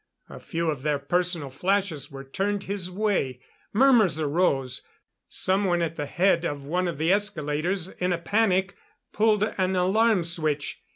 [0.29, 3.39] A few of their personal flashes were turned his way.
[3.71, 4.81] Murmurs arose.
[5.29, 8.75] Someone at the head of one of the escalators, in a panic
[9.13, 10.81] pulled an alarm switch.